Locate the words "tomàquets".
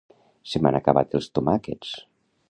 1.39-1.93